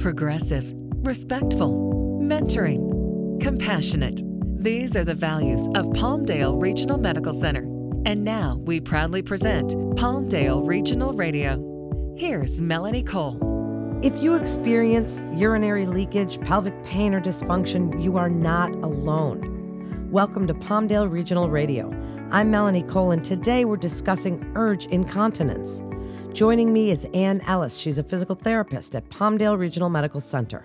[0.00, 0.72] progressive,
[1.04, 4.22] respectful, mentoring, compassionate.
[4.58, 7.64] These are the values of Palmdale Regional Medical Center.
[8.06, 12.14] And now we proudly present Palmdale Regional Radio.
[12.16, 13.38] Here's Melanie Cole.
[14.02, 20.08] If you experience urinary leakage, pelvic pain, or dysfunction, you are not alone.
[20.10, 21.90] Welcome to Palmdale Regional Radio.
[22.30, 25.82] I'm Melanie Cole, and today we're discussing urge incontinence.
[26.32, 27.76] Joining me is Ann Ellis.
[27.76, 30.64] She's a physical therapist at Palmdale Regional Medical Center.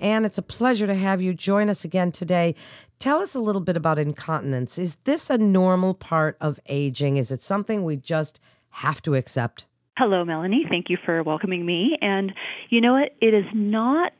[0.00, 2.54] Ann, it's a pleasure to have you join us again today.
[2.98, 4.78] Tell us a little bit about incontinence.
[4.78, 7.18] Is this a normal part of aging?
[7.18, 9.66] Is it something we just have to accept?
[9.98, 10.64] Hello, Melanie.
[10.68, 11.98] Thank you for welcoming me.
[12.00, 12.32] And
[12.70, 13.10] you know what?
[13.20, 14.14] It is not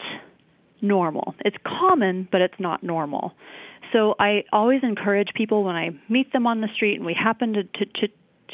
[0.83, 1.35] normal.
[1.41, 3.33] It's common, but it's not normal.
[3.95, 7.55] So I always encourage people when I meet them on the street and we happen
[7.55, 8.09] to, to, to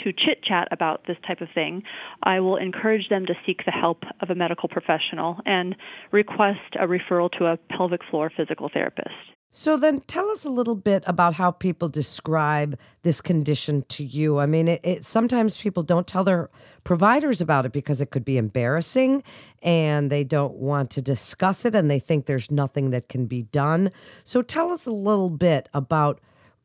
[0.05, 1.82] to chit chat about this type of thing,
[2.23, 5.77] I will encourage them to seek the help of a medical professional and
[6.12, 9.15] request a referral to a pelvic floor physical therapist.
[9.59, 14.38] So then tell us a little bit about how people describe this condition to you.
[14.38, 16.51] I mean, it, it, sometimes people don't tell their
[16.85, 19.23] providers about it because it could be embarrassing
[19.63, 23.45] and they don't want to discuss it and they think there's nothing that can be
[23.45, 23.92] done.
[24.24, 26.20] So tell us a little bit about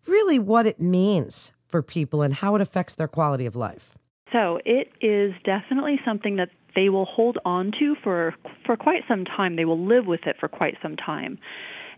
[0.05, 3.97] really what it means for people and how it affects their quality of life.
[4.31, 8.33] So it is definitely something that they will hold on to for
[8.66, 9.55] for quite some time.
[9.55, 11.38] They will live with it for quite some time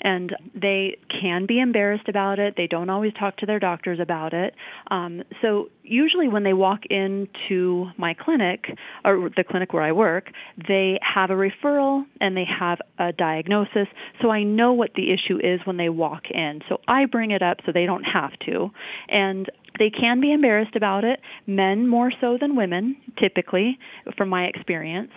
[0.04, 2.56] and they can be embarrassed about it.
[2.58, 4.54] They don't always talk to their doctors about it.
[4.92, 8.66] Um, so usually when they walk into my clinic
[9.06, 10.26] or the clinic where I work,
[10.68, 13.88] they have a referral and they have a diagnosis.
[14.22, 16.60] So I know what the issue is when they walk in.
[16.68, 18.70] So I bring it up so they don't have to.
[19.08, 23.78] And they can be embarrassed about it, men more so than women, typically,
[24.18, 25.12] from my experience.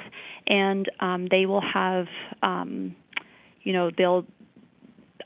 [0.47, 2.07] And um, they will have,
[2.43, 2.97] um,
[3.62, 4.25] you know, they'll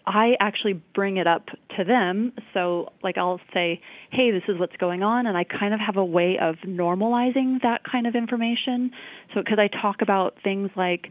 [0.07, 2.33] I actually bring it up to them.
[2.55, 3.81] So, like, I'll say,
[4.11, 5.27] hey, this is what's going on.
[5.27, 8.91] And I kind of have a way of normalizing that kind of information.
[9.35, 11.09] So, because I talk about things like,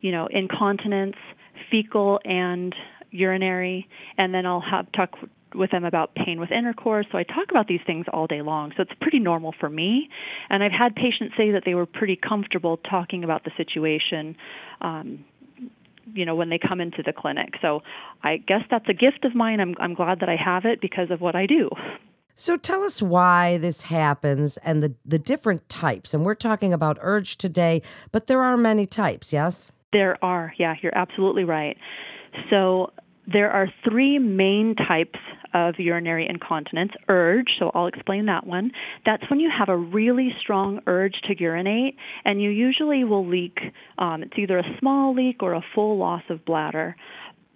[0.00, 1.16] you know, incontinence,
[1.70, 2.74] fecal and
[3.10, 5.10] urinary, and then I'll have talk
[5.54, 7.06] with them about pain with intercourse.
[7.10, 8.72] So I talk about these things all day long.
[8.76, 10.08] So it's pretty normal for me.
[10.48, 14.36] And I've had patients say that they were pretty comfortable talking about the situation.
[14.80, 15.24] Um,
[16.12, 17.54] you know when they come into the clinic.
[17.62, 17.82] So
[18.22, 19.60] I guess that's a gift of mine.
[19.60, 21.70] I'm I'm glad that I have it because of what I do.
[22.34, 26.14] So tell us why this happens and the the different types.
[26.14, 27.82] And we're talking about urge today,
[28.12, 29.70] but there are many types, yes?
[29.92, 30.52] There are.
[30.58, 31.76] Yeah, you're absolutely right.
[32.48, 32.92] So
[33.32, 35.18] there are three main types
[35.54, 38.72] of urinary incontinence urge, so I'll explain that one.
[39.04, 43.58] That's when you have a really strong urge to urinate, and you usually will leak.
[43.98, 46.96] Um, it's either a small leak or a full loss of bladder.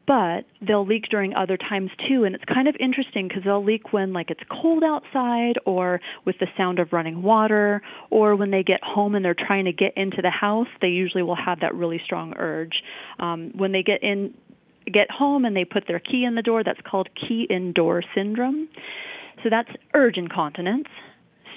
[0.07, 3.95] But they'll leak during other times too, and it's kind of interesting because they'll leak
[3.95, 7.81] when like it's cold outside, or with the sound of running water,
[8.11, 10.67] or when they get home and they're trying to get into the house.
[10.83, 12.83] They usually will have that really strong urge.
[13.19, 14.35] Um, when they get in
[14.93, 16.63] get home and they put their key in the door.
[16.65, 18.69] That's called key in door syndrome.
[19.43, 20.89] So that's urge incontinence.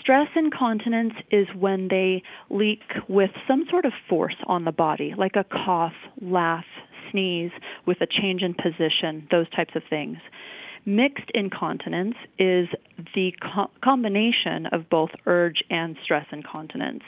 [0.02, 5.36] Stress incontinence is when they leak with some sort of force on the body, like
[5.36, 6.66] a cough, laugh,
[7.12, 7.52] sneeze,
[7.86, 10.18] with a change in position, those types of things.
[10.86, 12.70] Mixed incontinence is
[13.14, 17.04] the co- combination of both urge and stress incontinence.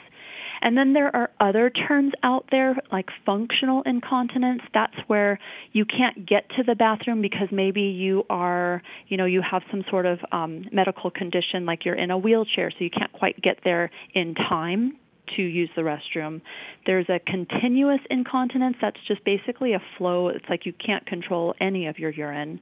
[0.61, 4.61] And then there are other terms out there like functional incontinence.
[4.73, 5.39] That's where
[5.71, 9.83] you can't get to the bathroom because maybe you are, you know, you have some
[9.89, 13.59] sort of um, medical condition like you're in a wheelchair, so you can't quite get
[13.63, 14.97] there in time
[15.35, 16.41] to use the restroom.
[16.85, 20.29] There's a continuous incontinence that's just basically a flow.
[20.29, 22.59] It's like you can't control any of your urine.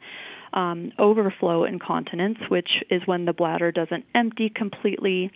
[0.54, 5.32] Um, overflow incontinence, which is when the bladder doesn't empty completely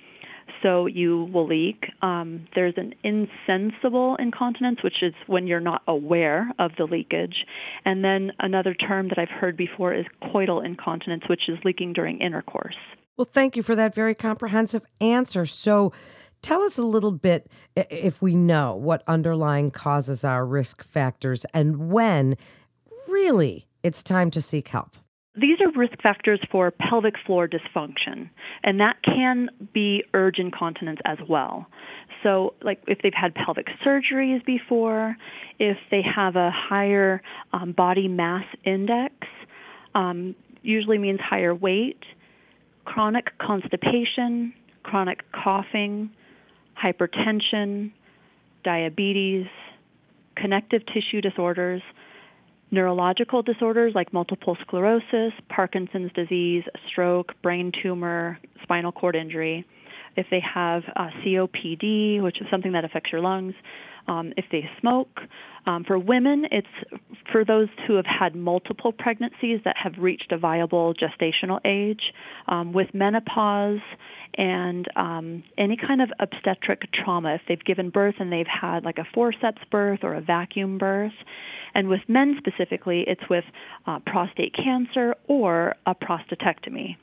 [0.61, 1.85] so you will leak.
[2.01, 7.45] Um, there's an insensible incontinence, which is when you're not aware of the leakage.
[7.85, 12.19] And then another term that I've heard before is coital incontinence, which is leaking during
[12.19, 12.75] intercourse.
[13.17, 15.45] Well, thank you for that very comprehensive answer.
[15.45, 15.93] So,
[16.41, 21.91] tell us a little bit, if we know, what underlying causes our risk factors and
[21.91, 22.35] when
[23.07, 24.95] really it's time to seek help.
[25.33, 28.29] These are risk factors for pelvic floor dysfunction,
[28.63, 31.67] and that can be urge incontinence as well.
[32.21, 35.15] So, like if they've had pelvic surgeries before,
[35.57, 37.21] if they have a higher
[37.53, 39.15] um, body mass index,
[39.95, 42.03] um, usually means higher weight,
[42.83, 44.53] chronic constipation,
[44.83, 46.11] chronic coughing,
[46.81, 47.91] hypertension,
[48.65, 49.47] diabetes,
[50.35, 51.81] connective tissue disorders,
[52.71, 59.65] neurological disorders like multiple sclerosis, Parkinson's disease, stroke, brain tumor, spinal cord injury.
[60.15, 63.53] If they have uh, COPD, which is something that affects your lungs,
[64.07, 65.19] um, if they smoke.
[65.65, 66.67] Um, for women, it's
[67.31, 72.01] for those who have had multiple pregnancies that have reached a viable gestational age.
[72.47, 73.79] Um, with menopause
[74.35, 78.97] and um, any kind of obstetric trauma, if they've given birth and they've had like
[78.97, 81.13] a forceps birth or a vacuum birth.
[81.73, 83.45] And with men specifically, it's with
[83.85, 86.95] uh, prostate cancer or a prostatectomy.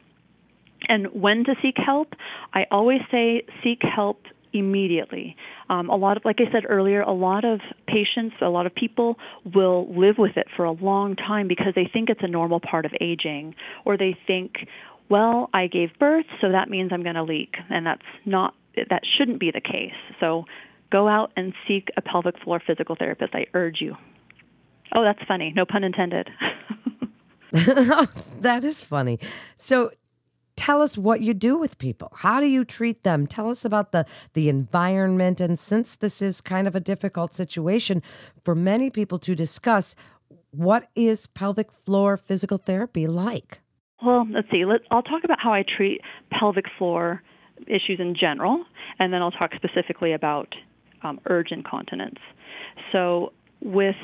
[0.87, 2.15] And when to seek help,
[2.55, 4.23] I always say seek help
[4.53, 5.37] immediately.
[5.69, 8.75] Um, a lot of, like I said earlier, a lot of patients, a lot of
[8.75, 9.17] people
[9.55, 12.87] will live with it for a long time because they think it's a normal part
[12.87, 13.55] of aging,
[13.85, 14.55] or they think,
[15.11, 19.03] well, I gave birth, so that means I'm going to leak, and that's not, that
[19.19, 19.93] shouldn't be the case.
[20.21, 20.45] So
[20.91, 23.35] go out and seek a pelvic floor physical therapist.
[23.35, 23.97] I urge you.
[24.95, 25.53] Oh, that's funny.
[25.55, 26.31] No pun intended.
[27.53, 29.19] that is funny.
[29.57, 29.91] So
[30.59, 32.13] tell us what you do with people.
[32.17, 33.27] How do you treat them?
[33.27, 38.03] Tell us about the the environment and since this is kind of a difficult situation
[38.43, 39.95] for many people to discuss,
[40.51, 43.61] what is pelvic floor physical therapy like?
[44.05, 44.65] Well, let's see.
[44.65, 46.01] Let, I'll talk about how I treat
[46.31, 47.23] pelvic floor
[47.67, 48.65] issues in general,
[48.99, 50.55] and then I'll talk specifically about
[51.03, 52.19] um, urge incontinence.
[52.93, 53.97] So, with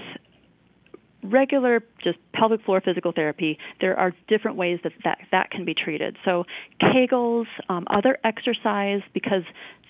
[1.25, 5.75] regular just pelvic floor physical therapy, there are different ways that that, that can be
[5.75, 6.17] treated.
[6.25, 6.44] So,
[6.81, 9.43] Kegels, um, other exercise, because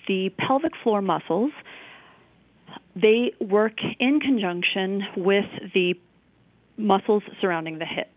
[0.07, 1.51] the pelvic floor muscles,
[2.95, 5.95] they work in conjunction with the
[6.77, 8.09] muscles surrounding the hips.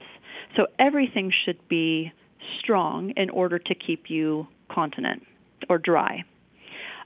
[0.57, 2.13] So, everything should be
[2.61, 5.25] strong in order to keep you continent
[5.69, 6.25] or dry.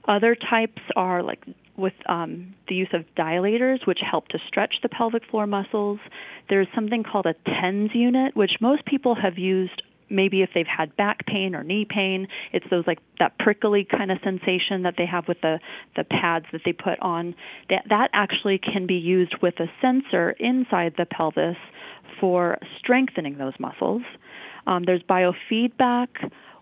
[0.07, 1.43] Other types are like
[1.77, 5.99] with um, the use of dilators, which help to stretch the pelvic floor muscles.
[6.49, 10.95] There's something called a TENS unit, which most people have used maybe if they've had
[10.95, 12.27] back pain or knee pain.
[12.51, 15.59] It's those like that prickly kind of sensation that they have with the
[15.95, 17.35] the pads that they put on.
[17.69, 21.57] That that actually can be used with a sensor inside the pelvis
[22.19, 24.03] for strengthening those muscles.
[24.67, 26.07] Um, there's biofeedback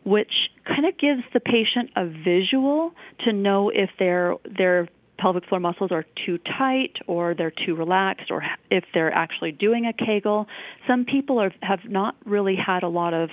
[0.03, 0.31] which
[0.65, 2.91] kind of gives the patient a visual
[3.25, 4.87] to know if their their
[5.21, 9.85] pelvic floor muscles are too tight or they're too relaxed or if they're actually doing
[9.85, 10.47] a kegel.
[10.87, 13.29] Some people are, have not really had a lot of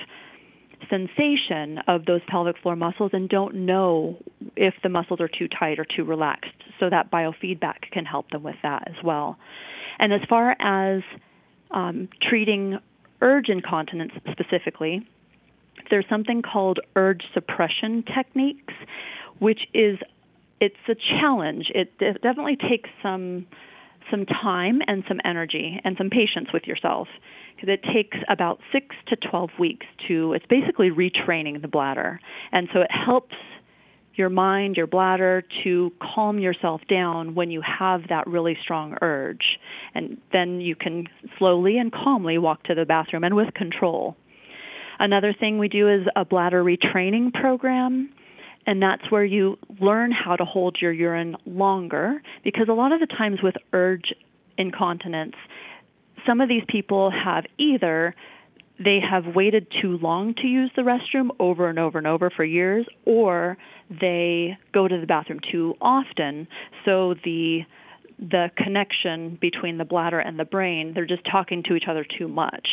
[0.91, 4.17] sensation of those pelvic floor muscles and don't know
[4.57, 6.53] if the muscles are too tight or too relaxed.
[6.79, 9.37] So that biofeedback can help them with that as well.
[9.99, 11.03] And as far as
[11.71, 12.79] um, treating
[13.21, 15.07] urge incontinence specifically,
[15.91, 18.75] there's something called urge suppression techniques,
[19.39, 19.99] which is
[20.61, 21.71] it's a challenge.
[21.75, 23.47] It definitely takes some
[24.11, 27.09] some time and some energy and some patience with yourself
[27.55, 32.21] because it takes about 6 to 12 weeks to it's basically retraining the bladder.
[32.53, 33.35] And so it helps
[34.15, 39.59] your mind, your bladder to calm yourself down when you have that really strong urge.
[39.95, 41.07] And then you can
[41.39, 44.17] slowly and calmly walk to the bathroom and with control.
[44.99, 48.11] Another thing we do is a bladder retraining program
[48.69, 52.21] and that's where you learn how to hold your urine longer.
[52.45, 54.13] Because a lot of the times with urge
[54.59, 55.35] incontinence
[56.27, 58.15] some of these people have either
[58.79, 62.45] they have waited too long to use the restroom over and over and over for
[62.45, 63.57] years or
[63.89, 66.47] they go to the bathroom too often.
[66.85, 67.61] So the
[68.19, 72.29] the connection between the bladder and the brain they're just talking to each other too
[72.29, 72.69] much.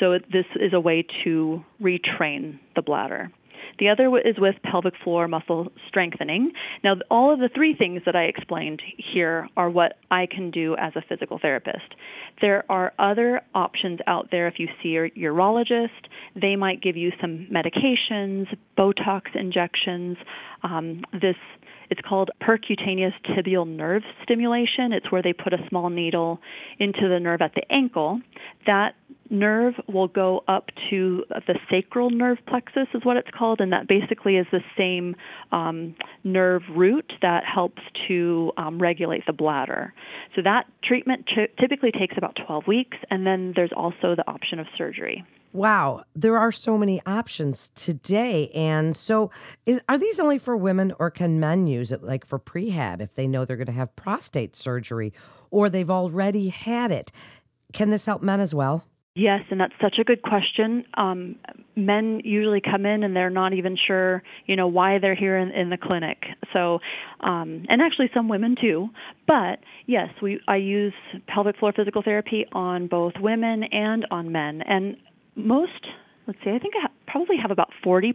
[0.00, 3.30] So this is a way to retrain the bladder
[3.78, 6.52] the other is with pelvic floor muscle strengthening.
[6.84, 10.76] Now, all of the three things that I explained here are what I can do
[10.76, 11.94] as a physical therapist.
[12.40, 15.90] There are other options out there if you see your urologist.
[16.40, 20.16] They might give you some medications, Botox injections.
[20.62, 21.36] Um, this
[21.92, 24.94] it's called percutaneous tibial nerve stimulation.
[24.94, 26.40] It's where they put a small needle
[26.78, 28.22] into the nerve at the ankle.
[28.64, 28.94] That
[29.28, 33.88] nerve will go up to the sacral nerve plexus, is what it's called, and that
[33.88, 35.14] basically is the same
[35.52, 35.94] um,
[36.24, 39.92] nerve root that helps to um, regulate the bladder.
[40.34, 44.58] So that treatment t- typically takes about 12 weeks, and then there's also the option
[44.60, 45.26] of surgery.
[45.52, 48.48] Wow, there are so many options today.
[48.54, 49.30] And so,
[49.66, 53.14] is, are these only for women, or can men use it like for prehab if
[53.14, 55.12] they know they're going to have prostate surgery
[55.50, 57.12] or they've already had it?
[57.74, 58.84] Can this help men as well?
[59.14, 60.86] Yes, and that's such a good question.
[60.94, 61.36] Um,
[61.76, 65.50] men usually come in and they're not even sure, you know, why they're here in,
[65.50, 66.22] in the clinic.
[66.54, 66.78] So,
[67.20, 68.88] um, and actually some women too.
[69.26, 70.94] But yes, we I use
[71.26, 74.62] pelvic floor physical therapy on both women and on men.
[74.66, 74.96] And
[75.34, 75.86] most,
[76.26, 78.12] let's see, I think I probably have about 40%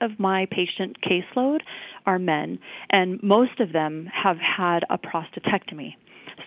[0.00, 1.60] of my patient caseload
[2.06, 2.58] are men,
[2.90, 5.94] and most of them have had a prostatectomy.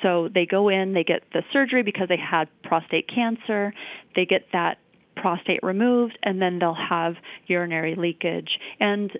[0.01, 3.73] So they go in, they get the surgery because they had prostate cancer,
[4.15, 4.77] they get that
[5.15, 7.15] prostate removed, and then they'll have
[7.47, 8.59] urinary leakage.
[8.79, 9.11] And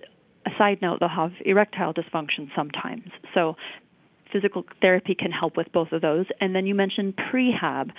[0.46, 3.08] a side note, they'll have erectile dysfunction sometimes.
[3.32, 3.54] So
[4.32, 6.26] physical therapy can help with both of those.
[6.40, 7.90] And then you mentioned prehab.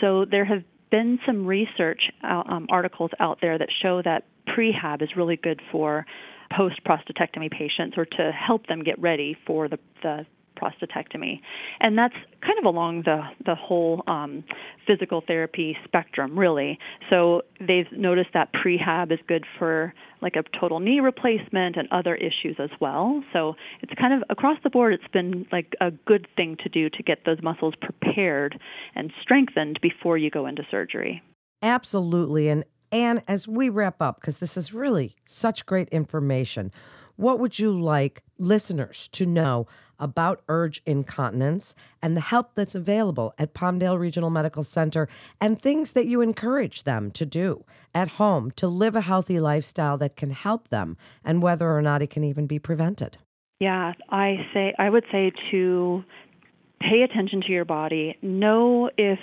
[0.00, 5.02] So there have been some research uh, um, articles out there that show that prehab
[5.02, 6.06] is really good for
[6.56, 10.26] post prostatectomy patients or to help them get ready for the, the
[10.62, 11.40] prostatectomy,
[11.80, 14.44] and that's kind of along the the whole um,
[14.86, 16.78] physical therapy spectrum, really.
[17.10, 22.14] So they've noticed that prehab is good for like a total knee replacement and other
[22.14, 23.22] issues as well.
[23.32, 24.94] So it's kind of across the board.
[24.94, 28.58] It's been like a good thing to do to get those muscles prepared
[28.94, 31.22] and strengthened before you go into surgery.
[31.62, 36.70] Absolutely, and and as we wrap up, because this is really such great information,
[37.16, 39.66] what would you like listeners to know
[39.98, 45.08] about urge incontinence and the help that's available at Palmdale Regional Medical Center
[45.40, 49.96] and things that you encourage them to do at home to live a healthy lifestyle
[49.98, 53.18] that can help them and whether or not it can even be prevented?
[53.60, 56.02] Yeah, I say I would say to
[56.80, 58.16] pay attention to your body.
[58.22, 59.20] Know if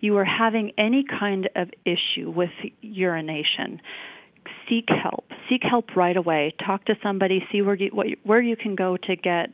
[0.00, 2.50] you are having any kind of issue with
[2.80, 3.80] urination
[4.68, 5.24] seek help.
[5.48, 6.54] Seek help right away.
[6.64, 7.44] Talk to somebody.
[7.50, 9.50] See where you what, where you can go to get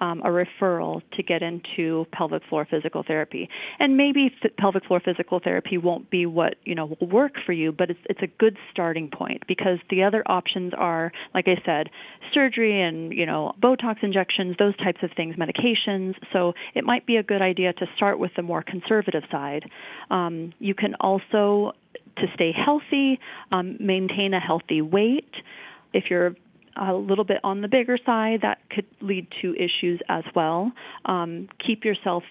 [0.00, 3.48] um, a referral to get into pelvic floor physical therapy.
[3.78, 7.72] And maybe pelvic floor physical therapy won't be what you know will work for you,
[7.72, 11.90] but it's it's a good starting point because the other options are, like I said,
[12.32, 16.14] surgery and you know Botox injections, those types of things, medications.
[16.32, 19.70] So it might be a good idea to start with the more conservative side.
[20.10, 21.72] Um, you can also
[22.16, 23.18] to stay healthy,
[23.50, 25.30] um, maintain a healthy weight.
[25.92, 26.36] If you're
[26.76, 30.72] a little bit on the bigger side, that could lead to issues as well.
[31.04, 32.22] Um, keep yourself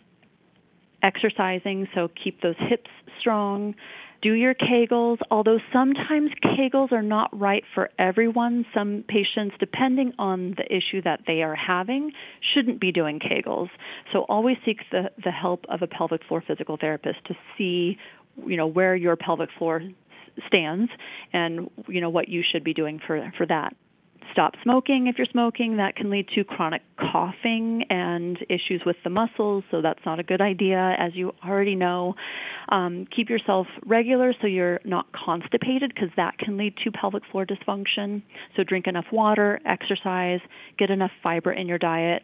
[1.02, 3.76] exercising, so keep those hips strong.
[4.22, 8.66] Do your Kegels, although sometimes Kegels are not right for everyone.
[8.74, 12.12] Some patients, depending on the issue that they are having,
[12.54, 13.68] shouldn't be doing Kegels.
[14.14, 17.98] So always seek the, the help of a pelvic floor physical therapist to see,
[18.48, 19.82] you know, where your pelvic floor
[20.48, 20.90] stands
[21.32, 23.76] and you know what you should be doing for for that
[24.32, 25.78] stop smoking if you're smoking.
[25.78, 30.24] That can lead to chronic coughing and issues with the muscles, so that's not a
[30.24, 32.16] good idea, as you already know.
[32.70, 37.46] Um, keep yourself regular so you're not constipated, because that can lead to pelvic floor
[37.46, 38.24] dysfunction.
[38.56, 40.40] So, drink enough water, exercise,
[40.78, 42.24] get enough fiber in your diet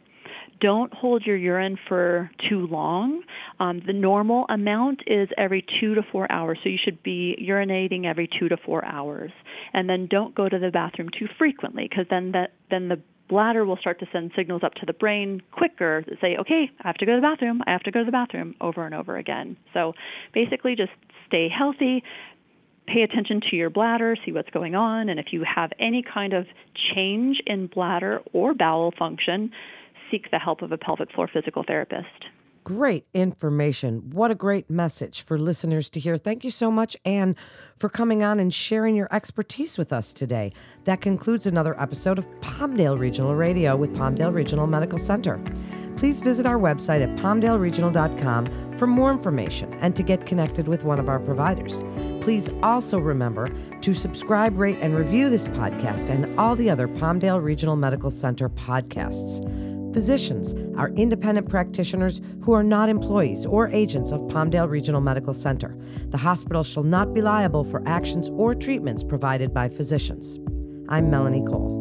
[0.62, 3.22] don't hold your urine for too long.
[3.60, 8.06] Um, the normal amount is every two to four hours, so you should be urinating
[8.06, 9.32] every two to four hours.
[9.74, 13.64] And then don't go to the bathroom too frequently, because then that then the bladder
[13.64, 16.98] will start to send signals up to the brain quicker to say, okay, I have
[16.98, 19.18] to go to the bathroom, I have to go to the bathroom over and over
[19.18, 19.56] again.
[19.74, 19.94] So
[20.34, 20.92] basically, just
[21.28, 22.04] stay healthy,
[22.88, 26.34] pay attention to your bladder, see what's going on, and if you have any kind
[26.34, 26.48] of
[26.96, 29.52] change in bladder or bowel function,
[30.12, 32.26] seek the help of a pelvic floor physical therapist.
[32.64, 34.12] Great information.
[34.12, 36.18] What a great message for listeners to hear.
[36.18, 37.36] Thank you so much, Ann,
[37.76, 40.52] for coming on and sharing your expertise with us today.
[40.84, 45.42] That concludes another episode of Palmdale Regional Radio with Palmdale Regional Medical Center.
[45.98, 51.00] Please visit our website at palmdaleregional.com for more information and to get connected with one
[51.00, 51.82] of our providers.
[52.22, 53.48] Please also remember
[53.82, 58.48] to subscribe, rate, and review this podcast and all the other Palmdale Regional Medical Center
[58.48, 59.69] podcasts.
[59.94, 65.76] Physicians are independent practitioners who are not employees or agents of Palmdale Regional Medical Center.
[66.10, 70.38] The hospital shall not be liable for actions or treatments provided by physicians.
[70.90, 71.79] I'm Melanie Cole.